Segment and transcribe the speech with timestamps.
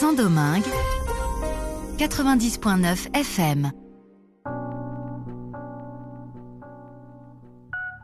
[0.00, 0.64] Saint-Domingue,
[1.98, 3.70] 90.9 FM.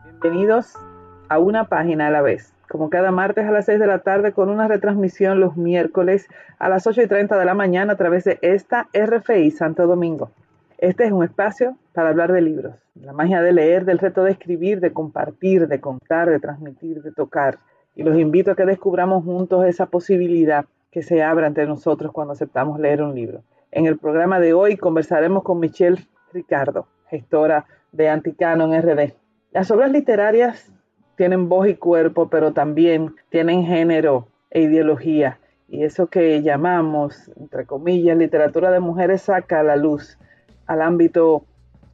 [0.03, 0.73] Bienvenidos
[1.27, 4.31] a una página a la vez, como cada martes a las 6 de la tarde
[4.31, 6.27] con una retransmisión los miércoles
[6.59, 10.29] a las 8 y 30 de la mañana a través de esta RFI Santo Domingo.
[10.77, 14.33] Este es un espacio para hablar de libros, la magia de leer, del reto de
[14.33, 17.57] escribir, de compartir, de contar, de transmitir, de tocar.
[17.95, 22.33] Y los invito a que descubramos juntos esa posibilidad que se abra ante nosotros cuando
[22.33, 23.43] aceptamos leer un libro.
[23.71, 29.13] En el programa de hoy conversaremos con Michelle Ricardo, gestora de Anticanon RD.
[29.51, 30.71] Las obras literarias
[31.15, 35.39] tienen voz y cuerpo, pero también tienen género e ideología.
[35.67, 40.17] Y eso que llamamos, entre comillas, literatura de mujeres saca a la luz
[40.65, 41.43] al ámbito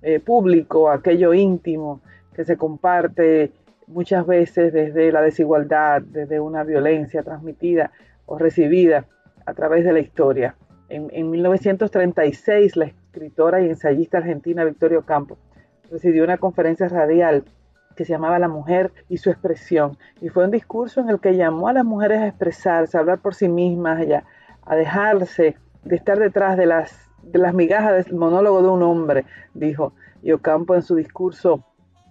[0.02, 2.02] eh, público, aquello íntimo
[2.36, 3.52] que se comparte
[3.88, 7.92] muchas veces desde la desigualdad, desde una violencia transmitida
[8.26, 9.08] o recibida
[9.46, 10.56] a través de la historia.
[10.90, 15.38] En, en 1936, la escritora y ensayista argentina Victoria Ocampo
[15.90, 17.46] presidió una conferencia radial
[17.96, 19.98] que se llamaba La mujer y su expresión.
[20.22, 23.20] Y fue un discurso en el que llamó a las mujeres a expresarse, a hablar
[23.20, 24.24] por sí mismas, a,
[24.66, 29.26] a dejarse de estar detrás de las de las migajas del monólogo de un hombre,
[29.54, 29.94] dijo.
[30.22, 31.66] Y Ocampo en su discurso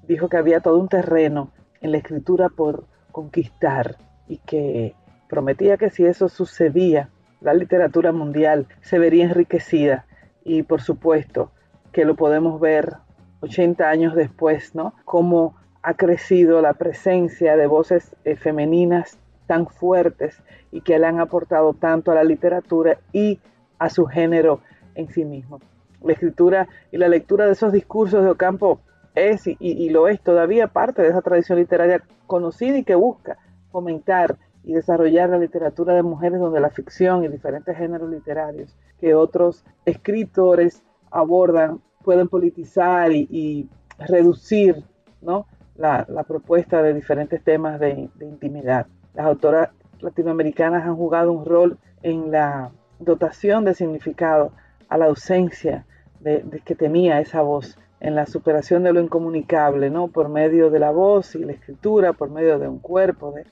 [0.07, 3.97] dijo que había todo un terreno en la escritura por conquistar
[4.29, 4.95] y que
[5.33, 7.09] prometía que si eso sucedía,
[7.41, 10.05] la literatura mundial se vería enriquecida.
[10.45, 11.51] Y por supuesto
[11.91, 12.97] que lo podemos ver
[13.41, 14.93] 80 años después, ¿no?
[15.07, 21.19] Cómo ha crecido la presencia de voces eh, femeninas tan fuertes y que le han
[21.19, 23.41] aportado tanto a la literatura y
[23.79, 24.61] a su género
[24.97, 25.61] en sí mismo.
[26.03, 28.81] La escritura y la lectura de esos discursos de Ocampo
[29.15, 33.39] es y, lo es todavía parte de esa tradición literaria conocida y que busca
[33.71, 39.15] fomentar y desarrollar la literatura de mujeres donde la ficción y diferentes géneros literarios que
[39.15, 44.85] otros escritores abordan pueden politizar y, reducir
[45.21, 45.47] ¿no?
[45.77, 48.86] la, propuesta de diferentes temas de, intimidad.
[49.14, 49.70] Las autoras
[50.01, 54.53] latinoamericanas han jugado un rol en la dotación de significado
[54.89, 55.86] a la ausencia
[56.20, 60.09] de, que tenía esa voz en la superación de lo incomunicable, ¿no?
[60.09, 63.45] Por medio de la voz y la escritura, por medio de un cuerpo, de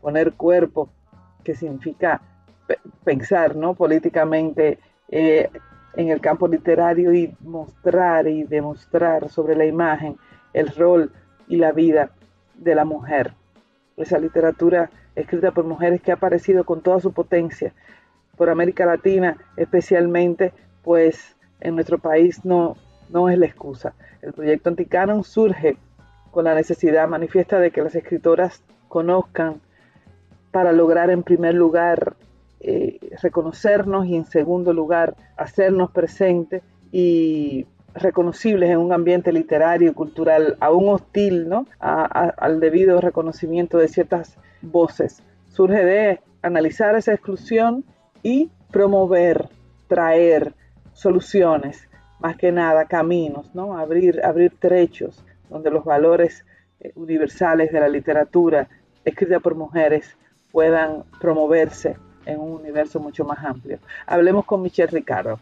[0.00, 0.90] poner cuerpo,
[1.44, 2.20] que significa
[3.04, 3.74] pensar, ¿no?
[3.74, 4.78] Políticamente
[5.08, 5.50] eh,
[5.96, 10.16] en el campo literario y mostrar y demostrar sobre la imagen
[10.52, 11.12] el rol
[11.48, 12.10] y la vida
[12.54, 13.32] de la mujer.
[13.96, 17.72] Esa literatura escrita por mujeres que ha aparecido con toda su potencia
[18.36, 22.76] por América Latina, especialmente pues en nuestro país no,
[23.10, 23.94] no es la excusa.
[24.22, 25.76] El proyecto Anticanon surge
[26.30, 29.60] con la necesidad manifiesta de que las escritoras conozcan
[30.50, 32.16] para lograr en primer lugar
[32.60, 39.94] eh, reconocernos y en segundo lugar hacernos presentes y reconocibles en un ambiente literario y
[39.94, 41.66] cultural aún hostil ¿no?
[41.78, 45.22] al debido reconocimiento de ciertas voces.
[45.48, 47.84] Surge de analizar esa exclusión
[48.22, 49.48] y promover,
[49.86, 50.54] traer,
[50.92, 51.88] soluciones,
[52.20, 53.78] más que nada caminos, ¿no?
[53.78, 56.44] Abrir, abrir trechos donde los valores
[56.80, 58.68] eh, universales de la literatura
[59.04, 60.16] escrita por mujeres
[60.52, 63.78] puedan promoverse en un universo mucho más amplio.
[64.06, 65.38] Hablemos con Michelle Ricardo.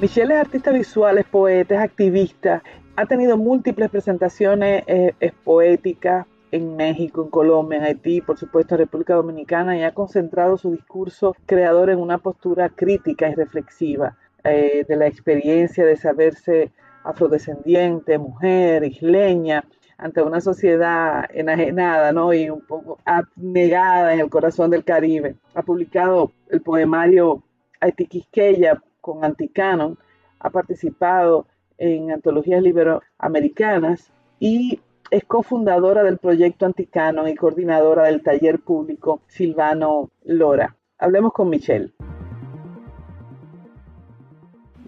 [0.00, 2.62] Michelle es artista visual, es poeta, es activista
[2.96, 8.80] ha tenido múltiples presentaciones eh, poéticas en México, en Colombia, en Haití, por supuesto en
[8.80, 14.84] República Dominicana, y ha concentrado su discurso creador en una postura crítica y reflexiva eh,
[14.86, 16.70] de la experiencia de saberse
[17.02, 19.64] afrodescendiente, mujer, isleña,
[19.98, 22.32] ante una sociedad enajenada ¿no?
[22.32, 25.36] y un poco abnegada en el corazón del Caribe.
[25.54, 27.42] Ha publicado el poemario
[27.80, 29.98] Haití Quisqueya con Anticanon,
[30.40, 31.46] ha participado
[31.78, 34.80] en antologías liberoamericanas y
[35.10, 40.76] es cofundadora del proyecto Anticano y coordinadora del taller público Silvano Lora.
[40.98, 41.92] Hablemos con Michelle.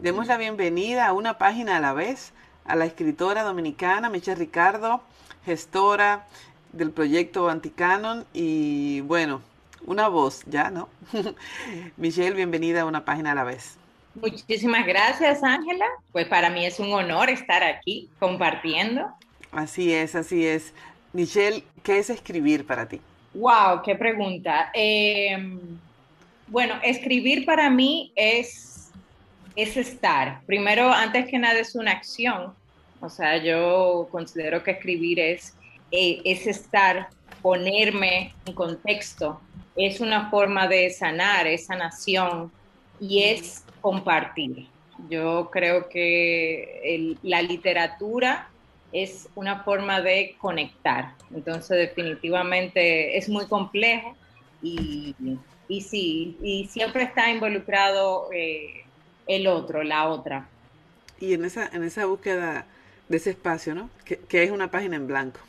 [0.06, 2.32] Demos la bienvenida a una página a la vez
[2.64, 5.02] a la escritora dominicana Michelle Ricardo,
[5.44, 6.28] gestora
[6.72, 9.42] del proyecto Anticanon y bueno,
[9.84, 10.88] una voz ya, ¿no?
[11.96, 13.78] Michelle, bienvenida a una página a la vez.
[14.14, 15.86] Muchísimas gracias, Ángela.
[16.12, 19.08] Pues para mí es un honor estar aquí compartiendo.
[19.50, 20.72] Así es, así es.
[21.14, 23.00] Michelle, ¿qué es escribir para ti?
[23.34, 24.70] Wow, qué pregunta.
[24.72, 25.58] Em,
[26.46, 28.85] bueno, escribir para mí es,
[29.56, 30.42] es estar.
[30.46, 32.54] Primero, antes que nada, es una acción.
[33.00, 35.56] O sea, yo considero que escribir es,
[35.90, 37.08] eh, es estar,
[37.42, 39.40] ponerme en contexto,
[39.74, 42.50] es una forma de sanar, es sanación
[43.00, 44.68] y es compartir.
[45.10, 48.48] Yo creo que la literatura
[48.92, 51.12] es una forma de conectar.
[51.34, 54.16] Entonces, definitivamente es muy complejo
[54.62, 55.14] y,
[55.68, 58.85] y sí, y siempre está involucrado eh,
[59.26, 60.48] el otro, la otra.
[61.18, 62.66] Y en esa, en esa búsqueda
[63.08, 63.90] de ese espacio, ¿no?
[64.04, 65.40] ¿Qué, es una página en blanco?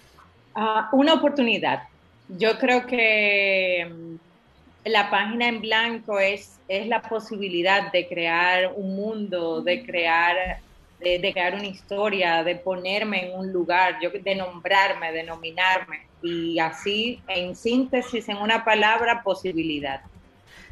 [0.55, 1.83] Ah, una oportunidad.
[2.29, 8.95] Yo creo que mm, la página en blanco es, es la posibilidad de crear un
[8.95, 10.59] mundo, de crear,
[10.99, 16.07] de, crear una historia, de ponerme en un lugar, yo, de nombrarme, de nominarme.
[16.21, 20.01] Y así, en síntesis, en una palabra, posibilidad.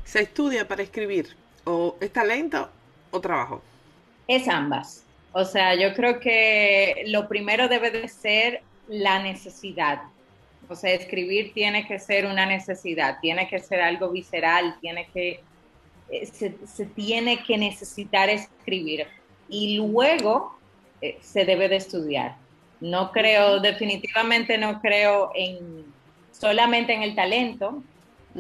[0.04, 1.36] ¿Se estudia para escribir?
[1.66, 2.70] ¿O es talento
[3.16, 3.62] o trabajo?
[4.28, 5.04] Es ambas.
[5.32, 10.04] O sea, yo creo que lo primero debe de ser la necesidad.
[10.70, 15.42] O sea, escribir tiene que ser una necesidad, tiene que ser algo visceral, tiene que,
[16.10, 19.08] eh, se, tiene que necesitar escribir.
[19.50, 20.58] Y luego
[21.02, 22.38] eh, se debe de estudiar.
[22.80, 25.86] No creo, definitivamente no creo en
[26.32, 27.82] solamente en el talento,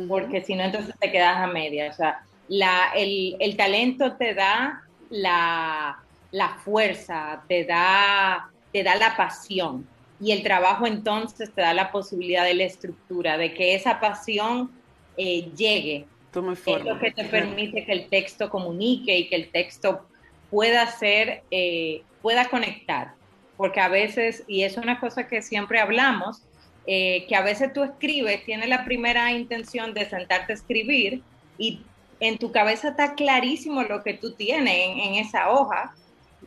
[0.07, 1.89] porque si no entonces te quedas a media.
[1.89, 5.97] O sea, la, el, el talento te da la,
[6.31, 9.87] la fuerza, te da, te da la pasión.
[10.19, 14.71] Y el trabajo entonces te da la posibilidad de la estructura, de que esa pasión
[15.17, 16.05] eh, llegue.
[16.31, 16.79] Tome forma.
[16.79, 20.05] Es lo que te permite que el texto comunique y que el texto
[20.49, 23.13] pueda ser, eh, pueda conectar.
[23.57, 26.41] Porque a veces, y es una cosa que siempre hablamos,
[26.87, 31.21] eh, que a veces tú escribes, tienes la primera intención de sentarte a escribir
[31.57, 31.81] y
[32.19, 35.93] en tu cabeza está clarísimo lo que tú tienes en esa hoja,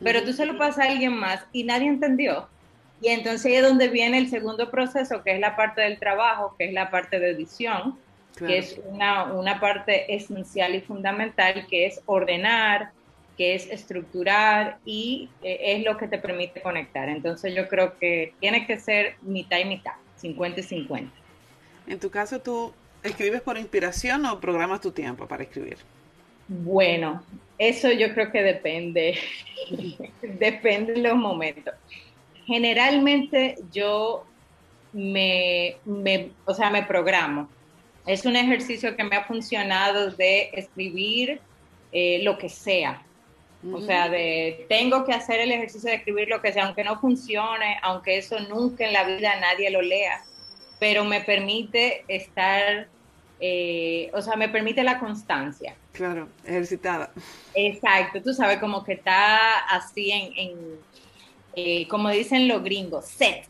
[0.03, 2.47] pero tú se lo pasas a alguien más y nadie entendió.
[3.01, 6.65] Y entonces es donde viene el segundo proceso, que es la parte del trabajo, que
[6.65, 7.97] es la parte de edición,
[8.37, 12.91] que es una, una parte esencial y fundamental, que es ordenar,
[13.37, 17.07] que es estructurar y eh, es lo que te permite conectar.
[17.07, 21.11] Entonces yo creo que tiene que ser mitad y mitad, 50 y 50.
[21.87, 22.73] En tu caso, ¿tú
[23.03, 25.77] escribes por inspiración o programas tu tiempo para escribir?
[26.47, 27.23] Bueno,
[27.57, 29.17] eso yo creo que depende,
[30.21, 31.73] depende de los momentos.
[32.45, 34.25] Generalmente yo
[34.93, 35.77] me,
[36.45, 37.49] o sea, me programo.
[38.07, 41.39] Es un ejercicio que me ha funcionado de escribir
[41.91, 43.03] eh, lo que sea.
[43.73, 46.97] O sea, de tengo que hacer el ejercicio de escribir lo que sea, aunque no
[46.99, 50.23] funcione, aunque eso nunca en la vida nadie lo lea,
[50.79, 52.87] pero me permite estar
[53.39, 55.75] eh, o sea, me permite la constancia.
[55.93, 57.11] Claro, ejercitada.
[57.53, 60.77] Exacto, tú sabes, como que está así en,
[61.55, 63.45] eh, como dicen los gringos, set.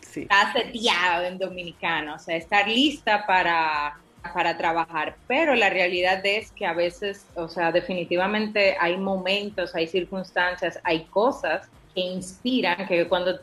[0.00, 0.22] Sí.
[0.22, 3.98] Está seteado en dominicano, o sea, estar lista para,
[4.32, 5.16] para trabajar.
[5.26, 11.04] Pero la realidad es que a veces, o sea, definitivamente hay momentos, hay circunstancias, hay
[11.06, 13.38] cosas que inspiran, que cuando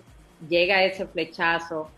[0.47, 1.91] llega ese flechazo,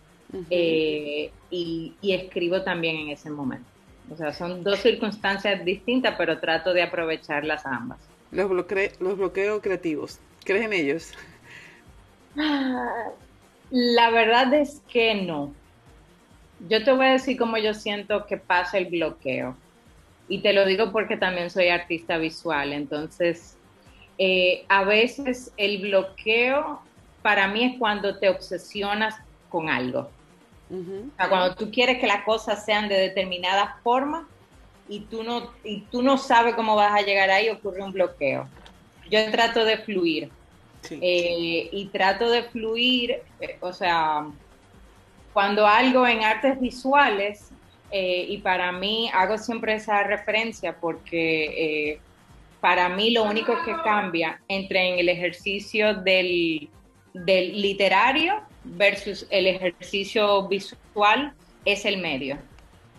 [0.50, 3.72] eh, y escribo también en ese momento.
[4.12, 8.00] O sea, son dos circunstancias distintas, pero trato de aprovecharlas ambas.
[8.32, 8.50] Los,
[9.00, 11.14] los bloqueos creativos, ¿crees en ellos?
[13.70, 15.54] La verdad es que no.
[16.68, 19.56] Yo te voy a decir cómo yo siento que pasa el bloqueo.
[20.28, 22.74] Y te lo digo porque también soy artista visual.
[22.74, 23.58] Entonces,
[24.18, 26.82] eh, a veces el bloqueo
[27.22, 29.16] para mí es cuando te obsesionas
[29.50, 30.10] con algo
[31.30, 34.28] cuando tú quieres que las cosas sean de determinada forma
[34.88, 38.48] y tú no, y tú no sabes cómo vas a llegar ahí, ocurre un bloqueo.
[39.10, 40.30] Yo trato de fluir.
[40.90, 44.26] Eh, y trato de fluir, eh, o sea,
[45.32, 47.52] cuando algo en artes visuales,
[47.92, 52.00] eh, y para mí hago siempre esa referencia porque
[52.62, 56.70] para mí lo único que cambia entre en el ejercicio del,
[57.14, 61.34] del literario versus el ejercicio visual
[61.66, 62.38] es el medio.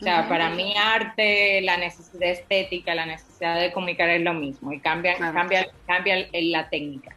[0.01, 4.73] O sea, para mí arte, la necesidad estética, la necesidad de comunicar es lo mismo
[4.73, 7.15] y cambia, cambia, cambia la técnica.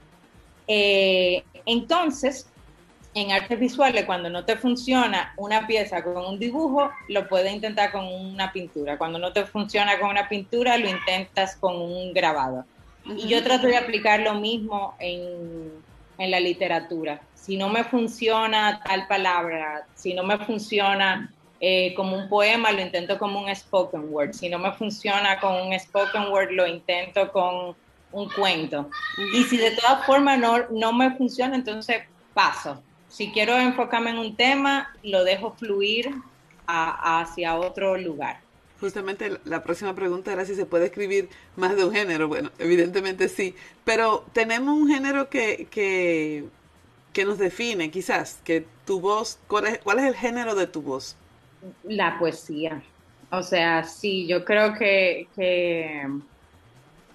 [0.68, 2.48] Eh, entonces,
[3.16, 7.92] en artes visuales, cuando no te funciona una pieza con un dibujo, lo puedes intentar
[7.92, 8.98] con una pintura.
[9.00, 12.66] Cuando no te funciona con una pintura, lo intentas con un grabado.
[13.06, 15.72] Y yo trato de aplicar lo mismo en,
[16.18, 22.18] en la literatura si no me funciona tal palabra, si no me funciona eh, como
[22.18, 24.34] un poema, lo intento como un spoken word.
[24.34, 27.76] Si no me funciona con un spoken word, lo intento con
[28.12, 28.90] un cuento.
[29.36, 31.98] Y si de todas formas no, no me funciona, entonces
[32.34, 32.82] paso.
[33.10, 36.16] Si quiero enfocarme en un tema, lo dejo fluir
[36.66, 38.40] hacia otro lugar.
[38.86, 42.28] Justamente la próxima pregunta era si se puede escribir más de un género.
[42.28, 46.46] Bueno, evidentemente sí, pero tenemos un género que, que,
[47.12, 50.84] que nos define, quizás, que tu voz, ¿cuál es, ¿cuál es el género de tu
[50.84, 51.16] voz?
[51.84, 52.84] La poesía.
[53.32, 56.08] O sea, sí, yo creo que, que,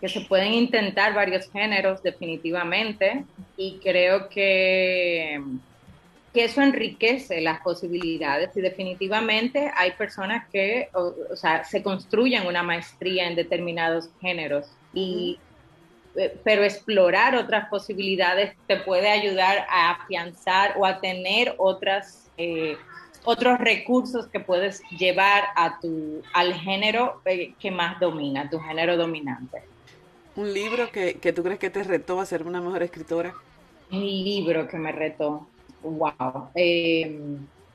[0.00, 3.25] que se pueden intentar varios géneros definitivamente
[3.57, 5.41] y creo que
[6.33, 12.63] que eso enriquece las posibilidades y definitivamente hay personas que, o, sea, se construyen una
[12.63, 15.39] maestría en determinados géneros y
[16.17, 22.77] eh, pero explorar otras posibilidades te puede ayudar a afianzar o a tener otras eh,
[23.25, 28.97] otros recursos que puedes llevar a tu al género eh, que más domina, tu género
[28.97, 29.63] dominante.
[30.37, 33.35] ¿Un libro que, que tú crees que te retó a ser una mejor escritora?
[33.91, 35.47] Un libro que me retó.
[35.83, 36.51] Wow.
[36.55, 37.19] Eh,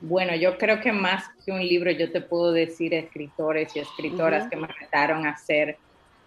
[0.00, 4.48] bueno, yo creo que más que un libro, yo te puedo decir escritores y escritoras
[4.48, 5.78] que me retaron a ser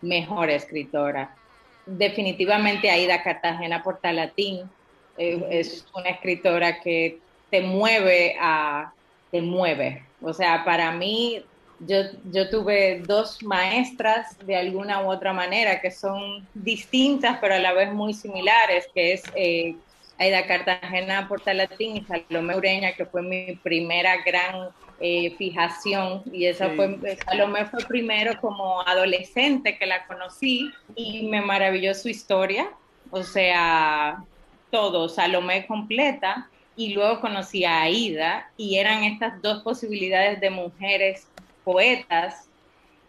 [0.02, 1.36] mejor escritora.
[1.86, 4.70] Definitivamente Aida Cartagena Portalatín
[5.18, 7.20] eh, es una escritora que
[7.50, 8.92] te mueve a,
[9.32, 10.04] te mueve.
[10.22, 11.44] O sea, para mí,
[11.80, 11.98] yo,
[12.32, 17.74] yo tuve dos maestras de alguna u otra manera que son distintas, pero a la
[17.74, 19.76] vez muy similares, que es eh,
[20.20, 26.24] Aida Cartagena Portalatín y Salomé Ureña, que fue mi primera gran eh, fijación.
[26.34, 32.10] Y esa fue, Salomé fue primero como adolescente que la conocí y me maravilló su
[32.10, 32.70] historia.
[33.12, 34.22] O sea,
[34.70, 36.50] todo, Salomé completa.
[36.76, 41.28] Y luego conocí a Aida y eran estas dos posibilidades de mujeres
[41.66, 42.50] poetas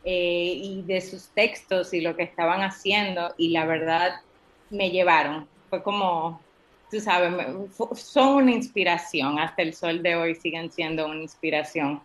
[0.05, 3.35] eh, y de sus textos y lo que estaban haciendo.
[3.37, 4.21] Y la verdad
[4.71, 5.49] me llevaron.
[5.69, 6.40] Fue como
[6.90, 7.32] tú sabes,
[7.94, 12.00] son una inspiración, hasta el sol de hoy siguen siendo una inspiración.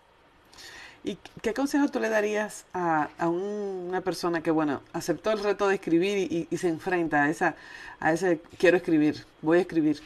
[1.03, 5.75] ¿Y qué consejo tú le darías a, una persona que, bueno, aceptó el reto de
[5.75, 7.55] escribir y, se enfrenta a, esa,
[7.99, 10.01] a ese quiero escribir, voy a escribir?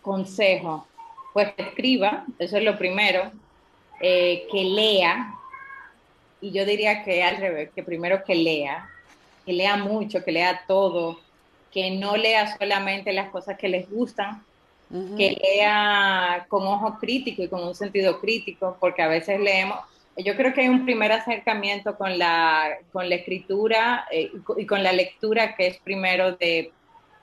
[0.00, 0.86] Consejo,
[1.32, 3.32] pues escriba, eso es lo primero,
[4.00, 5.34] eh, que lea,
[6.40, 8.88] y yo diría que al revés, que primero que lea,
[9.44, 11.18] que lea mucho, que lea todo,
[11.72, 14.42] que no lea solamente las cosas que les gustan,
[15.18, 19.78] que lea con ojo crítico y con un sentido crítico, porque a veces leemos,
[20.16, 24.82] yo creo que hay un primer acercamiento con la, con la escritura eh, y con
[24.82, 26.72] la lectura que es primero de,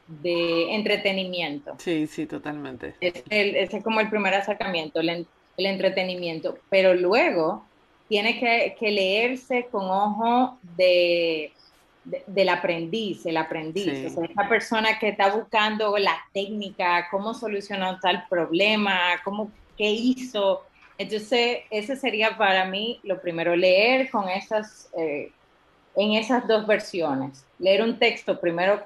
[0.08, 1.76] de entretenimiento.
[1.80, 2.94] Sí, sí, totalmente.
[3.02, 7.66] Es ese es como el primer acercamiento, el, el entretenimiento, pero luego
[8.08, 11.52] tiene que, que leerse con ojo de
[12.06, 18.00] del aprendiz, el aprendiz, o sea, esa persona que está buscando la técnica, cómo solucionó
[18.00, 20.64] tal problema, cómo, qué hizo.
[20.98, 25.32] Entonces, ese sería para mí lo primero, leer con esas, eh,
[25.96, 27.46] en esas dos versiones.
[27.58, 28.86] Leer un texto primero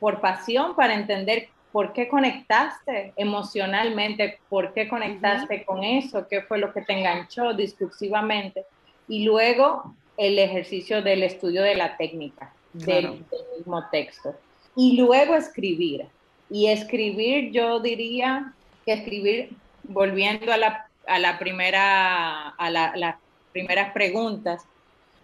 [0.00, 6.58] por pasión para entender por qué conectaste emocionalmente, por qué conectaste con eso, qué fue
[6.58, 8.64] lo que te enganchó discursivamente.
[9.08, 13.24] Y luego el ejercicio del estudio de la técnica del,
[13.56, 14.34] mismo texto.
[14.76, 16.06] Y luego escribir.
[16.50, 18.52] Y escribir, yo diría
[18.84, 19.50] que escribir,
[19.84, 23.16] volviendo a la, a la primera, a las
[23.52, 24.62] primeras preguntas,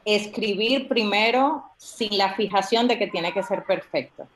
[0.05, 4.27] escribir primero sin la fijación de que tiene que ser perfecto.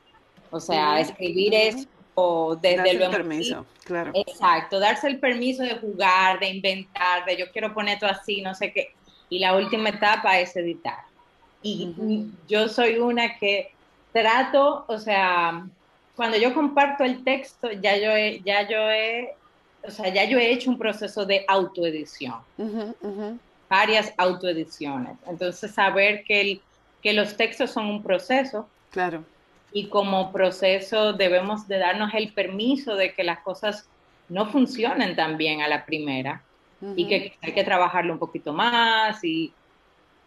[0.51, 4.13] O sea, escribir es o desde darse el permiso, claro.
[4.15, 8.55] Exacto, darse el permiso de jugar, de inventar, de yo quiero poner todo así, no
[8.55, 8.93] sé qué
[9.29, 10.99] y la última etapa es editar.
[11.63, 13.73] Y yo soy una que
[14.13, 15.67] trato, o sea,
[16.15, 19.35] cuando yo comparto el texto, ya yo he, ya yo he,
[19.83, 22.35] o sea, ya yo he hecho un proceso de autoedición.
[23.69, 25.17] Varias autoediciones.
[25.27, 26.61] Entonces, saber que, el,
[27.03, 28.69] que los textos son un proceso.
[28.91, 29.25] Claro.
[29.73, 33.89] Y como proceso debemos de darnos el permiso de que las cosas
[34.29, 36.43] no funcionen tan bien a la primera
[36.97, 39.53] y que hay que trabajarlo un poquito más y,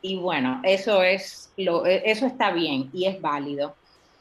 [0.02, 3.76] y bueno, eso es lo, e, eso está bien y es válido.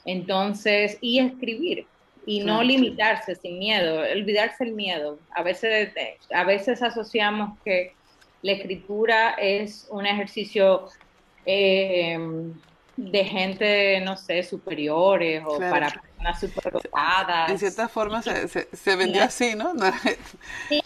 [0.05, 1.87] Entonces, y escribir
[2.27, 5.19] y no limitarse sin miedo, olvidarse el miedo.
[5.35, 5.93] A veces,
[6.33, 7.95] a veces asociamos que
[8.43, 10.89] la escritura es un ejercicio
[11.45, 12.19] eh,
[12.97, 17.51] de gente, no sé, superiores o para personas superdotadas.
[17.51, 19.73] En cierta forma se, se, vendió así, ¿no?
[20.69, 20.83] sí,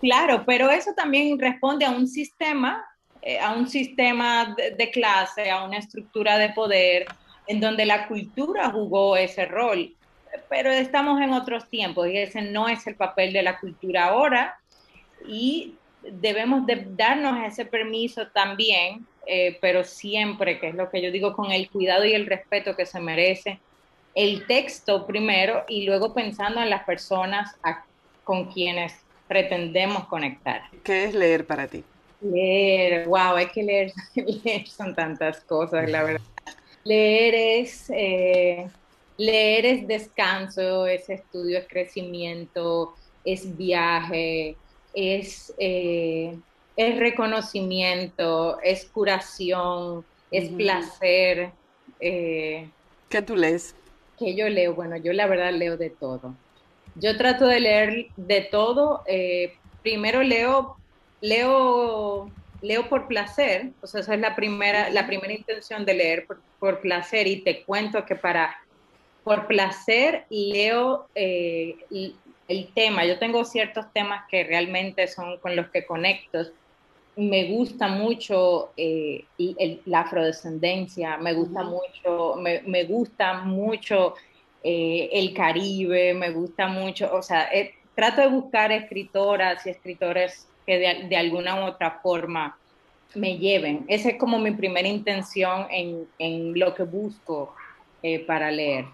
[0.00, 2.84] Claro, pero eso también responde a un sistema,
[3.20, 7.06] eh, a un sistema de, clase, a una estructura de poder,
[7.46, 9.94] en donde la cultura jugó ese rol.
[10.48, 14.58] pero estamos en otros tiempos y ese no es el papel de la cultura ahora
[15.26, 21.10] y debemos de darnos ese permiso también, eh, pero siempre, que es lo que yo
[21.10, 23.58] digo, con el cuidado y el respeto que se merece
[24.14, 27.54] el texto primero y luego pensando en las personas
[28.24, 28.94] con quienes
[29.28, 30.62] pretendemos conectar.
[30.82, 31.84] ¿Qué es leer para ti?
[32.20, 36.20] Leer, wow, es que leer, leer son tantas cosas, la verdad.
[36.84, 38.68] Leer es, eh,
[39.18, 42.94] leer es descanso, es estudio, es crecimiento,
[43.24, 44.56] es viaje,
[44.94, 46.36] es, eh,
[46.76, 51.50] es reconocimiento, es curación, es placer.
[52.00, 52.68] Eh,
[53.08, 53.74] ¿Qué tú lees?
[54.18, 56.34] Que yo leo, bueno, yo la verdad leo de todo.
[57.00, 59.02] Yo trato de leer de todo.
[59.06, 60.76] Eh, primero leo,
[61.20, 66.26] leo, leo por placer, o sea, esa es la primera, la primera intención de leer
[66.58, 68.56] por, placer y te cuento que para,
[69.22, 71.76] por placer leo eh,
[72.48, 73.04] el, tema.
[73.04, 76.46] Yo tengo ciertos temas que realmente son con los que conecto.
[77.14, 79.24] Me gusta mucho eh,
[79.84, 84.14] la afrodescendencia, me gusta mucho, me, me gusta mucho
[84.70, 90.46] eh, el Caribe, me gusta mucho, o sea, eh, trato de buscar escritoras y escritores
[90.66, 92.54] que de, alguna u otra forma
[93.14, 93.86] me lleven.
[93.88, 97.54] Esa es como mi primera intención en, lo que busco
[98.02, 98.84] eh, para leer.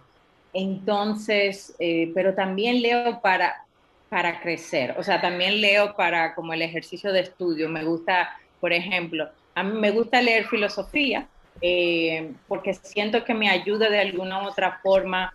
[0.52, 1.74] Entonces,
[2.14, 3.66] pero también leo para,
[4.08, 7.68] para crecer, o sea, también leo para como el ejercicio de estudio.
[7.68, 11.26] Me gusta, por ejemplo, a mí me gusta leer filosofía,
[12.46, 15.32] porque siento que me ayuda de alguna u otra forma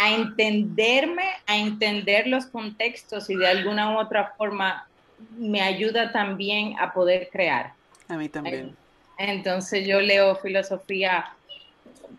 [0.00, 4.88] a entenderme, a entender los contextos y de alguna u otra forma
[5.36, 7.74] me ayuda también a poder crear.
[8.08, 8.74] A mí también.
[9.18, 11.34] Entonces yo leo filosofía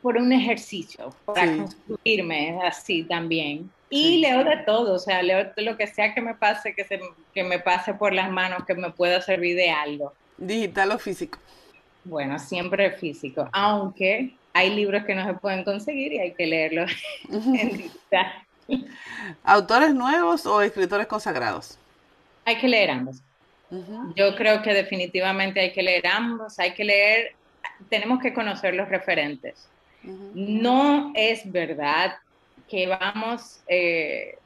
[0.03, 3.71] por un ejercicio, para construirme así también.
[3.89, 6.99] Y leo de todo, o sea, leo lo que sea que me pase, que, se,
[7.33, 10.13] que me pase por las manos, que me pueda servir de algo.
[10.37, 11.39] ¿Digital o físico?
[12.03, 16.91] Bueno, siempre físico, aunque hay libros que no se pueden conseguir y hay que leerlos
[17.29, 17.91] en
[19.43, 21.77] ¿Autores nuevos o escritores consagrados?
[22.45, 23.21] Hay que leer ambos.
[24.15, 27.35] Yo creo que definitivamente hay que leer ambos, hay que leer,
[27.89, 29.69] tenemos que conocer los referentes.
[30.03, 32.17] No es verdad
[32.67, 34.37] que vamos, eh,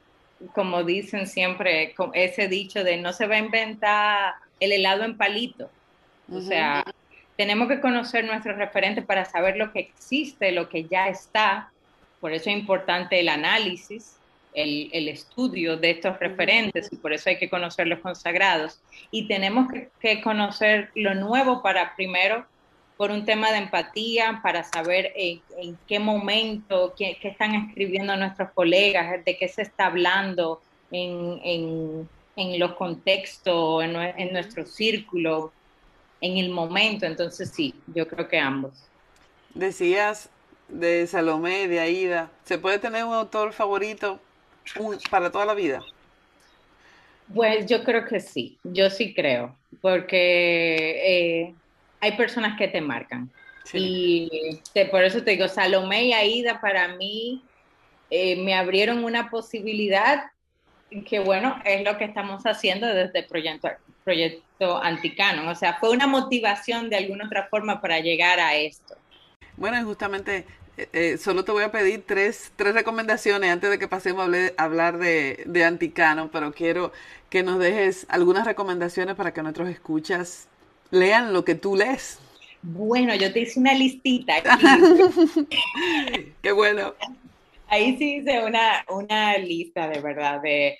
[0.54, 5.16] como dicen siempre, con ese dicho de no se va a inventar el helado en
[5.16, 5.70] palito.
[6.30, 6.84] O sea,
[7.36, 11.70] tenemos que conocer nuestros referentes para saber lo que existe, lo que ya está.
[12.20, 14.16] Por eso es importante el análisis,
[14.54, 18.80] el, estudio de estos referentes y por eso hay que conocer los consagrados.
[19.10, 19.68] Y tenemos
[20.00, 22.46] que, conocer lo nuevo para primero,
[22.96, 29.22] por un tema de empatía, para saber en, qué momento, qué, están escribiendo nuestros colegas,
[29.22, 32.08] de qué se está hablando en,
[32.58, 35.52] los contextos, en, en nuestro círculo,
[36.20, 37.06] en el momento.
[37.06, 38.72] Entonces sí, yo creo que ambos.
[39.54, 40.28] Decías
[40.68, 44.20] de Salomé, de Aida, ¿se puede tener un autor favorito
[45.10, 45.82] para toda la vida?
[47.32, 51.54] Pues yo creo que sí, yo sí creo, porque eh,
[52.00, 53.30] hay personas que te marcan.
[53.72, 54.60] Y
[54.92, 57.42] por eso te digo, Salomé y Aida para mí
[58.10, 60.30] eh, me abrieron una posibilidad
[61.04, 63.68] que bueno, es lo que estamos haciendo desde proyecto,
[64.04, 65.50] proyecto Anticano.
[65.50, 68.96] O sea, fue una motivación de alguna otra forma para llegar a esto.
[69.56, 70.44] Bueno, y justamente
[70.76, 74.62] eh, eh, solo te voy a pedir tres, tres recomendaciones antes de que pasemos a
[74.62, 76.92] hablar de, de, Anticano, pero quiero
[77.30, 80.48] que nos dejes algunas recomendaciones para que nuestros escuchas
[80.90, 82.18] lean lo que tú lees.
[82.62, 84.34] Bueno, yo te hice una listita.
[86.42, 86.94] Qué bueno.
[87.68, 90.78] Ahí sí hice una, una lista de verdad de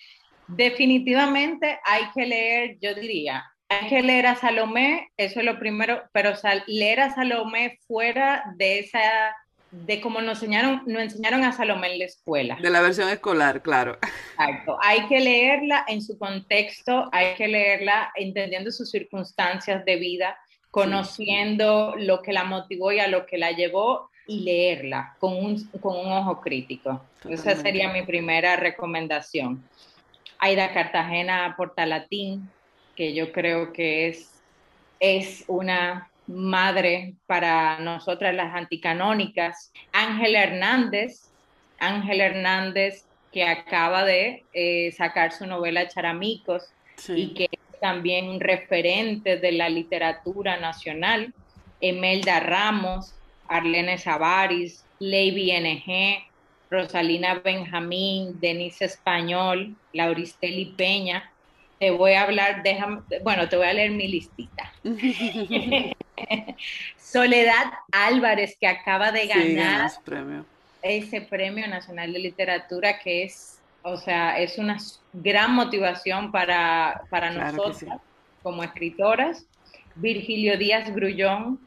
[0.49, 6.03] definitivamente hay que leer, yo diría, hay que leer a Salomé, eso es lo primero,
[6.13, 6.33] pero
[6.67, 9.35] leer a Salomé fuera de esa,
[9.71, 12.59] de cómo nos enseñaron, nos enseñaron a Salomé en la escuela.
[12.61, 13.99] De la versión escolar, claro.
[14.39, 14.79] Exacto.
[14.81, 20.39] Hay que leerla en su contexto, hay que leerla entendiendo sus circunstancias de vida,
[20.71, 25.65] conociendo lo que la motivó y a lo que la llevó y leerla con un,
[25.81, 27.03] con un ojo crítico.
[27.29, 29.65] Esa sería mi primera recomendación.
[30.39, 32.51] Aida Cartagena Portalatín,
[32.97, 34.43] que yo creo que es,
[34.99, 39.73] es una madre para nosotras las anticanónicas.
[39.93, 41.31] Ángel Hernández,
[41.79, 46.71] Ángel Hernández que acaba de eh, sacar su novela Charamicos
[47.09, 51.35] y que es también un referente de la literatura nacional.
[51.83, 53.15] Emelda Ramos,
[53.49, 56.25] Arlene Savaris, Lady NG,
[56.71, 61.31] Rosalina Benjamín, Denise Español, Lauristeli Peña.
[61.79, 64.73] Te voy a hablar, déjame, bueno, te voy a leer mi listita.
[66.97, 69.91] Soledad Álvarez, que acaba de ganar
[70.83, 74.79] ese Premio Nacional de Literatura, que es, o sea, es una
[75.13, 77.85] gran motivación para, para nosotros
[78.43, 79.45] como escritoras.
[79.97, 81.59] Virgilio Díaz Grullón,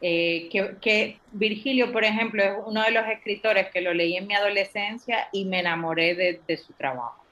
[0.00, 0.48] eh,
[0.80, 5.28] que, Virgilio, por ejemplo, es uno de los escritores que lo leí en mi adolescencia
[5.32, 7.22] y me enamoré de, su trabajo.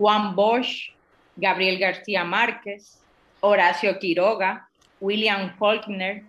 [0.00, 0.92] Juan Bosch,
[1.36, 3.02] Gabriel García Márquez,
[3.40, 4.66] Horacio Quiroga,
[4.98, 6.22] William Faulkner,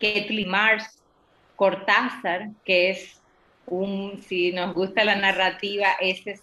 [0.00, 0.98] Kathleen Mars,
[1.54, 3.20] Cortázar, que es
[3.66, 6.42] un, si nos gusta la narrativa, ese es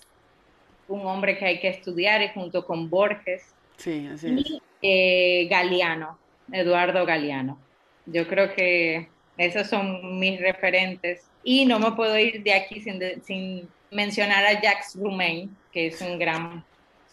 [0.88, 3.56] un hombre que hay que estudiar, junto con Borges.
[3.78, 4.46] Sí, así es.
[4.46, 6.20] Y eh, Galeano,
[6.52, 7.58] Eduardo Galeano.
[8.06, 11.28] Yo creo que esos son mis referentes.
[11.44, 16.02] Y no me puedo ir de aquí sin, sin mencionar a Jacques Roumain, que es
[16.02, 16.64] un gran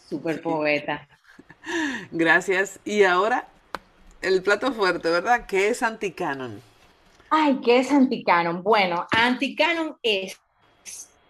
[0.08, 1.06] super poeta.
[2.10, 2.78] Gracias.
[2.84, 3.46] Y ahora,
[4.22, 5.46] el plato fuerte, ¿verdad?
[5.46, 6.60] ¿Qué es anticanon?
[7.30, 8.62] Ay, ¿qué es anticanon?
[8.62, 10.38] Bueno, anticanon es,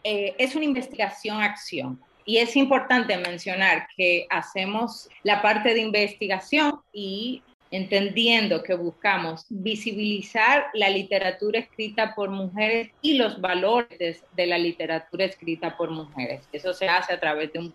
[0.04, 2.00] eh, es una investigación-acción.
[2.24, 10.66] Y es importante mencionar que hacemos la parte de investigación y entendiendo que buscamos visibilizar
[10.74, 16.48] la literatura escrita por mujeres y los valores de, la literatura escrita por mujeres.
[16.52, 17.74] Eso se hace a través de un,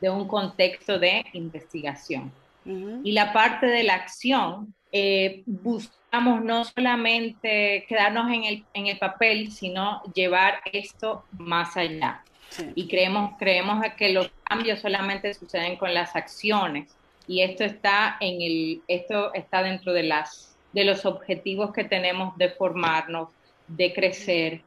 [0.00, 2.32] de un contexto de investigación.
[2.64, 8.98] Y la parte de la acción, eh, buscamos no solamente quedarnos en el, en el
[8.98, 12.22] papel, sino llevar esto más allá.
[12.74, 16.94] Y creemos, creemos que los cambios solamente suceden con las acciones
[17.26, 22.36] y esto está en el esto está dentro de las de los objetivos que tenemos
[22.38, 23.28] de formarnos,
[23.68, 24.62] de crecer,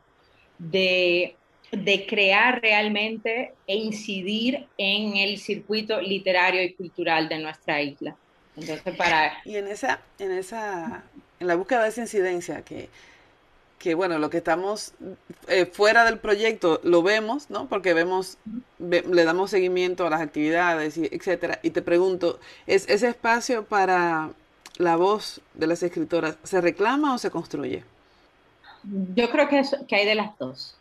[0.58, 1.36] de,
[1.72, 8.15] de crear realmente e incidir en el circuito literario y cultural de nuestra isla.
[9.46, 11.04] Y en esa, en esa,
[11.39, 12.88] en la búsqueda de esa incidencia que,
[13.86, 14.93] que bueno, lo que estamos
[15.48, 17.67] eh, fuera del proyecto lo vemos, ¿no?
[17.69, 18.39] Porque vemos,
[18.80, 21.60] le damos seguimiento a las actividades, y etcétera.
[21.62, 24.32] Y te pregunto, ¿es ese espacio para
[24.80, 27.84] la voz de las escritoras se reclama o se construye?
[29.13, 30.76] Yo creo que, que hay de las dos.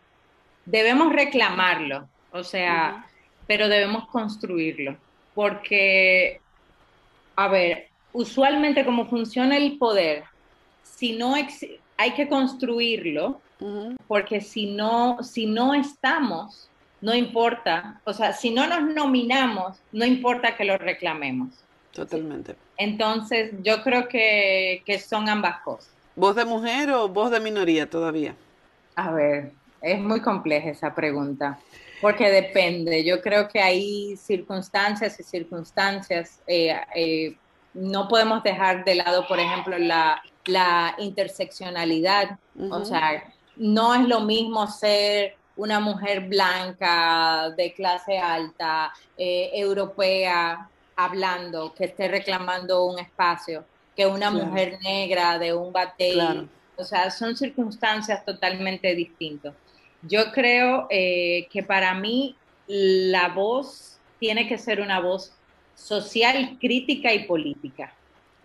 [0.64, 3.06] Debemos reclamarlo, o sea,
[3.46, 4.96] pero debemos construirlo,
[5.34, 6.40] porque,
[7.36, 10.24] a ver, usualmente como funciona el poder,
[10.84, 13.40] si no existe hay que construirlo,
[14.08, 16.68] porque si no, si no estamos,
[17.00, 21.50] no importa, o sea, si no nos nominamos, no importa que lo reclamemos.
[21.92, 22.56] Totalmente.
[22.76, 25.90] Entonces, yo creo que, que son ambas cosas.
[26.16, 28.34] ¿Voz de mujer o voz de minoría todavía?
[28.96, 31.58] A ver, es muy compleja esa pregunta,
[32.00, 33.04] porque depende.
[33.04, 36.40] Yo creo que hay circunstancias y circunstancias.
[36.46, 37.36] Eh, eh,
[37.74, 42.38] no podemos dejar de lado, por ejemplo, la, la interseccionalidad.
[42.70, 50.68] O sea, no es lo mismo ser una mujer blanca, de clase alta, eh, europea,
[50.96, 53.64] hablando, que esté reclamando un espacio,
[53.96, 56.48] que una mujer negra de un batey.
[56.76, 59.54] O sea, son circunstancias totalmente distintas.
[60.02, 65.32] Yo creo eh, que para mí la voz tiene que ser una voz
[65.76, 67.94] social, crítica y política.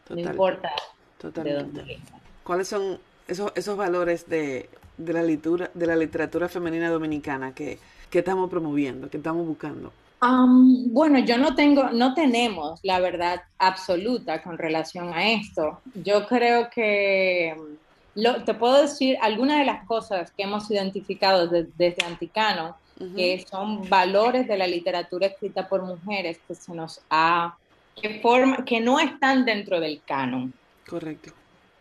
[0.09, 0.71] No importa
[1.19, 1.99] Totalmente.
[2.43, 7.77] ¿Cuáles son esos, esos valores de, la literatura, de la literatura femenina dominicana que,
[8.11, 9.93] estamos promoviendo, que estamos buscando?
[10.21, 15.79] bueno, yo no tengo, no tenemos la verdad absoluta con relación a esto.
[15.93, 17.55] Yo creo que
[18.15, 22.75] lo, te puedo decir algunas de las cosas que hemos identificado desde Anticano,
[23.15, 27.55] que son valores de la literatura escrita por mujeres que se nos ha,
[27.95, 30.53] que, forma, que no están dentro del canon.
[30.89, 31.31] Correcto.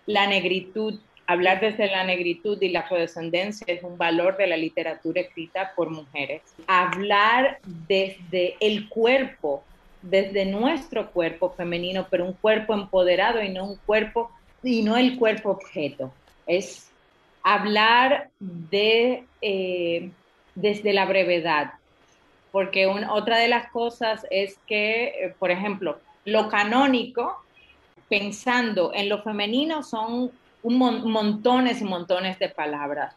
[0.06, 5.22] La negritud, hablar desde la negritud y la afrodescendencia es un valor de la literatura
[5.22, 6.42] escrita por mujeres.
[6.66, 9.64] Hablar desde el cuerpo,
[10.02, 14.30] desde nuestro cuerpo femenino, pero un cuerpo empoderado y no un cuerpo
[14.62, 16.12] y no el cuerpo objeto.
[16.46, 16.90] Es
[17.42, 20.10] hablar de eh,
[20.54, 21.72] desde la brevedad,
[22.52, 27.42] porque otra de las cosas es que, eh, por ejemplo, lo canónico
[28.08, 30.30] pensando en lo femenino son
[30.62, 33.14] un montones y montones de palabras.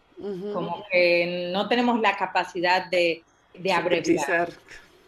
[0.53, 3.23] Como que no tenemos la capacidad de,
[3.55, 4.49] de abreviar.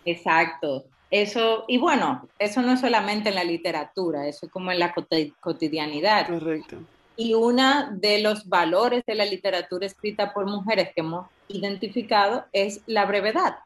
[0.05, 0.85] Exacto.
[1.11, 4.95] Eso, y bueno, eso no es solamente en la literatura, eso es como en la
[5.39, 6.27] cotidianidad.
[6.27, 6.77] Correcto.
[7.15, 12.81] Y uno de los valores de la literatura escrita por mujeres que hemos identificado es
[12.87, 13.57] la brevedad.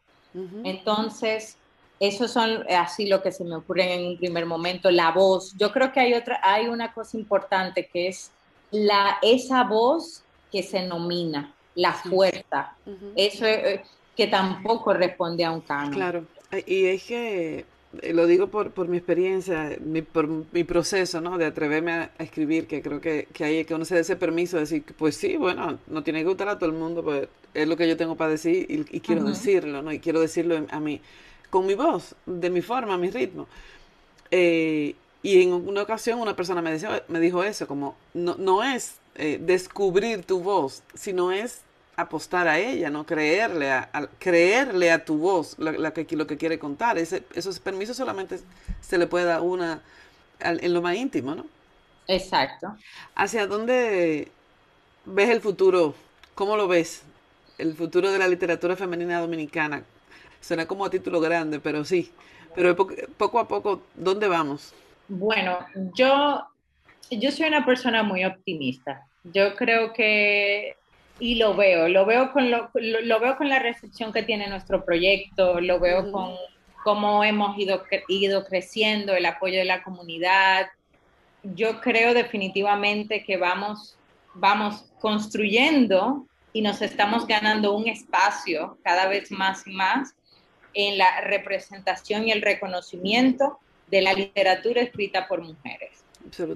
[0.65, 1.57] Entonces,
[1.99, 5.53] eso son así lo que se me ocurre en un primer momento, la voz.
[5.57, 8.31] Yo creo que hay otra, hay una cosa importante que es
[8.71, 12.75] la, esa voz que se nomina, la fuerza.
[13.15, 13.83] Eso eh,
[14.15, 15.93] que tampoco responde a un canon.
[15.93, 16.25] Claro,
[16.65, 17.65] y es que
[18.01, 19.77] eh, lo digo por, por mi experiencia,
[20.11, 21.37] por mi proceso, ¿no?
[21.37, 24.57] De atreverme a, escribir, que creo que, que es que uno se dé ese permiso
[24.57, 27.67] de decir, pues sí, bueno, no tiene que gustar a todo el mundo, pues es
[27.67, 29.91] lo que yo tengo para decir y, quiero decirlo, ¿no?
[29.91, 31.01] Y quiero decirlo a mí,
[31.49, 33.47] con mi voz, de mi forma, mi ritmo.
[34.31, 38.63] Eh, y en una ocasión una persona me, decía, me dijo eso, como no, no
[38.63, 41.61] es eh, descubrir tu voz, sino es
[41.95, 46.59] apostar a ella, no creerle a, creerle a tu voz la, que, lo que quiere
[46.59, 46.97] contar.
[46.97, 48.39] Ese, esos permisos solamente
[48.81, 49.81] se le puede dar una
[50.39, 51.45] en lo más íntimo, ¿no?
[52.07, 52.75] Exacto.
[53.15, 54.31] ¿Hacia dónde
[55.05, 55.95] ves el futuro?
[56.35, 57.01] ¿Cómo lo ves?
[57.57, 59.83] El futuro de la literatura femenina dominicana.
[60.41, 62.11] Suena como a título grande, pero sí.
[62.55, 64.73] Pero poco a poco, ¿dónde vamos?
[65.07, 65.59] Bueno,
[65.95, 66.43] yo,
[67.11, 69.05] yo soy una persona muy optimista.
[69.23, 70.75] Yo creo que
[71.19, 74.85] y lo veo, lo veo con lo, lo, veo con la recepción que tiene nuestro
[74.85, 76.35] proyecto, lo veo con
[76.83, 80.67] cómo hemos ido, ido creciendo, el apoyo de la comunidad.
[81.43, 83.97] Yo creo definitivamente que vamos,
[84.35, 90.13] vamos construyendo y nos estamos ganando un espacio cada vez más y más
[90.77, 96.03] en la representación y el reconocimiento de la literatura escrita por mujeres.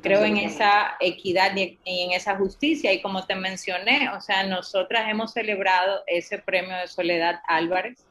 [0.03, 5.10] Creo en esa equidad y en esa justicia y como te mencioné, o sea, nosotras
[5.10, 8.05] hemos celebrado ese premio de Soledad Álvarez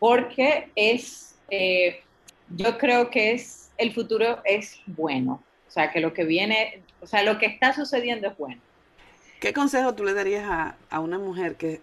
[0.00, 2.02] porque es, eh,
[2.48, 7.06] yo creo que es, el futuro es bueno, o sea, que lo que viene, o
[7.06, 8.60] sea, lo que está sucediendo es bueno.
[9.38, 11.80] ¿Qué consejo tú le darías a, a una mujer que,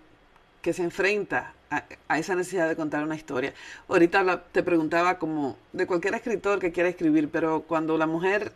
[0.61, 3.53] que se enfrenta a, a, esa necesidad de contar una historia?
[3.87, 8.51] Ahorita te preguntaba como de cualquier escritor que quiera escribir, pero cuando la mujer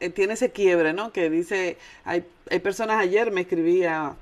[0.00, 1.12] eh, tiene ese quiebre, ¿no?
[1.12, 4.14] Que dice, hay, hay personas, ayer me escribía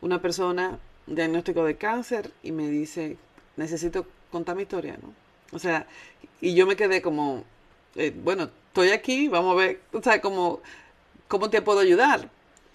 [0.00, 3.16] una persona, un diagnóstico de cáncer, y me dice,
[3.56, 5.12] necesito contar mi historia, ¿no?
[5.52, 5.86] O sea,
[6.40, 7.44] y yo me quedé como,
[7.96, 10.60] eh, bueno, estoy aquí, vamos a ver, o sea, como,
[11.26, 12.28] ¿cómo te puedo ayudar?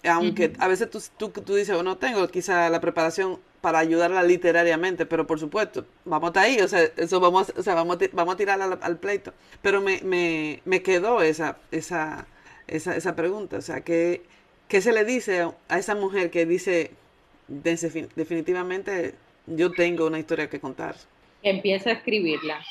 [0.04, 5.06] Aunque a veces tú, tú, tú dices, bueno, tengo quizá la preparación para ayudarla literariamente,
[5.06, 8.36] pero por supuesto, vamos a ahí, o sea, eso vamos, o sea, vamos, vamos a
[8.36, 9.34] tirar al, pleito.
[9.60, 12.28] Pero me, me, me quedó esa, esa,
[12.68, 14.22] esa, esa pregunta, o sea, ¿qué,
[14.68, 16.92] ¿qué se le dice a esa mujer que dice,
[17.48, 19.16] definitivamente
[19.48, 20.94] yo tengo una historia que contar?
[21.42, 22.64] Empieza a escribirla.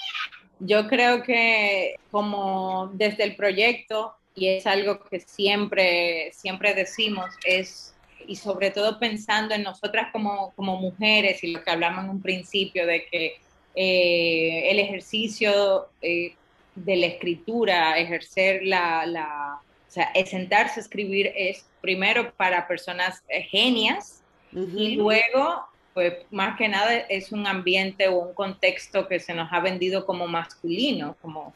[0.61, 7.93] Yo creo que como desde el proyecto, y es algo que siempre, siempre decimos, es
[8.27, 12.21] y sobre todo pensando en nosotras como, como mujeres y lo que hablamos en un
[12.21, 13.37] principio de que
[13.75, 16.33] eh, el ejercicio eh,
[16.75, 23.23] de la escritura, ejercer la, la, o sea, sentarse a escribir es primero para personas
[23.27, 29.19] eh, genias y luego, pues más que nada es un ambiente o un contexto que
[29.19, 31.53] se nos ha vendido como masculino, como...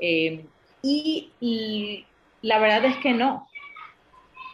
[0.00, 2.06] y, y
[2.40, 3.47] la verdad es que no,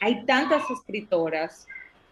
[0.01, 1.67] hay tantas escritoras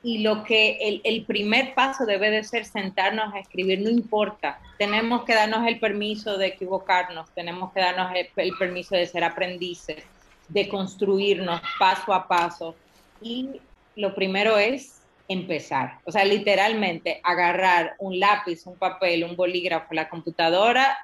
[0.05, 5.25] y lo que el, primer paso debe de ser sentarnos a escribir, no importa, tenemos
[5.25, 10.05] que darnos el permiso de equivocarnos, tenemos que darnos el, permiso de ser aprendices,
[10.49, 12.75] de construirnos paso a paso.
[13.21, 13.61] Y
[13.95, 20.09] lo primero es empezar, o sea, literalmente agarrar un lápiz, un papel, un bolígrafo, la
[20.09, 20.99] computadora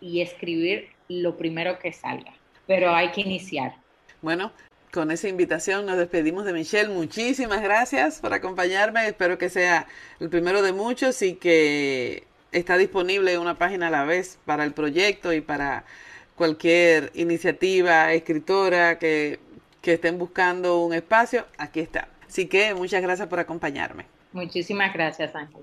[0.00, 2.32] y escribir lo primero que salga,
[2.66, 3.76] pero hay que iniciar.
[4.22, 4.50] Bueno,
[4.92, 6.92] con esa invitación nos despedimos de Michelle.
[6.92, 9.06] Muchísimas gracias por acompañarme.
[9.06, 9.86] Espero que sea
[10.18, 14.72] el primero de muchos y que está disponible una página a la vez para el
[14.72, 15.84] proyecto y para
[16.34, 19.38] cualquier iniciativa, escritora que,
[19.80, 21.46] que estén buscando un espacio.
[21.58, 22.08] Aquí está.
[22.26, 24.06] Así que muchas gracias por acompañarme.
[24.32, 25.62] Muchísimas gracias, Ángel.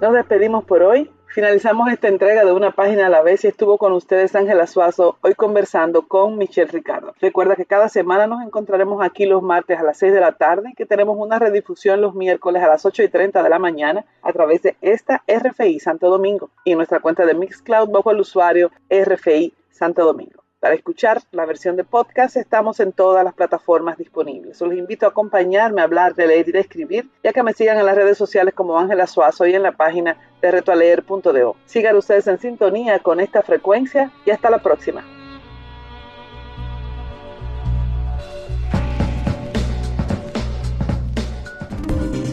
[0.00, 1.10] Nos despedimos por hoy.
[1.34, 5.18] Finalizamos esta entrega de una página a la vez y estuvo con ustedes Ángela Suazo,
[5.20, 7.12] hoy conversando con Michelle Ricardo.
[7.20, 10.70] Recuerda que cada semana nos encontraremos aquí los martes a las 6 de la tarde
[10.70, 14.04] y que tenemos una redifusión los miércoles a las 8 y 30 de la mañana
[14.22, 18.70] a través de esta RFI Santo Domingo y nuestra cuenta de Mixcloud bajo el usuario
[18.88, 20.43] RFI Santo Domingo.
[20.64, 24.58] Para escuchar la versión de podcast estamos en todas las plataformas disponibles.
[24.62, 27.76] Los invito a acompañarme a hablar, de leer y de escribir, ya que me sigan
[27.76, 31.56] en las redes sociales como Ángela Suazo y en la página de retoaleer.do.
[31.66, 35.04] Sigan ustedes en sintonía con esta frecuencia y hasta la próxima.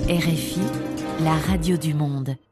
[0.07, 0.61] RFI,
[1.25, 2.50] la radio du monde.